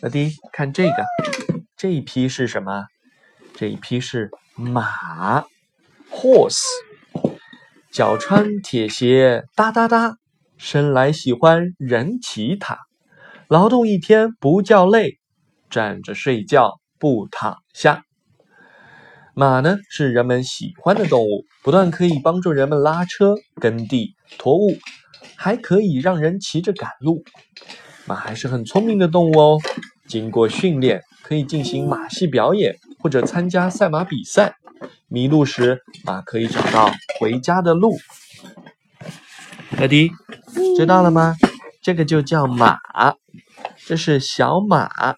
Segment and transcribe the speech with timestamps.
[0.00, 1.04] 老弟，看这个，
[1.76, 2.84] 这一匹是什么？
[3.56, 5.40] 这一匹是马
[6.08, 6.62] ，horse。
[7.90, 10.14] 脚穿铁鞋，哒哒哒，
[10.56, 12.78] 生来喜欢人骑它。
[13.48, 15.18] 劳动一天不叫累，
[15.68, 18.04] 站着睡觉不躺下。
[19.34, 24.76] 马呢是人们喜欢的动物，不但可以帮助人们拉车、耕地、驮物，
[25.34, 27.24] 还可以让人骑着赶路。
[28.06, 29.58] 马还是很聪明的动物哦。
[30.08, 34.56] 经过训练，可以进行马戏表演或者参加赛马比赛。
[35.08, 37.96] 迷路时，马可以找到回家的路。
[39.78, 40.10] 乐迪，
[40.76, 41.36] 知道了吗？
[41.82, 42.78] 这个就叫马，
[43.86, 45.16] 这是小马。